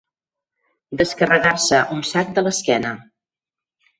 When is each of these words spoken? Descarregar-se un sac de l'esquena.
Descarregar-se 1.01 1.83
un 1.97 2.01
sac 2.13 2.33
de 2.39 2.45
l'esquena. 2.47 2.97